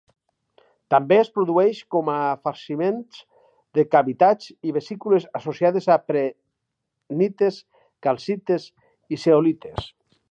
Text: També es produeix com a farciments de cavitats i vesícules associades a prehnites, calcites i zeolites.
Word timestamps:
També 0.93 1.17
es 1.23 1.27
produeix 1.33 1.81
com 1.95 2.07
a 2.13 2.15
farciments 2.47 3.19
de 3.79 3.85
cavitats 3.95 4.49
i 4.69 4.73
vesícules 4.79 5.29
associades 5.41 5.89
a 5.97 6.01
prehnites, 6.13 7.61
calcites 8.09 8.69
i 9.19 9.25
zeolites. 9.27 9.91